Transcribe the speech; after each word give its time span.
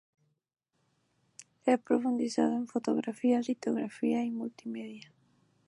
Ha 1.67 1.77
profundizado 1.77 2.55
en 2.55 2.65
fotografía, 2.65 3.39
litografía 3.39 4.23
y 4.25 4.31
multimedia. 4.31 5.13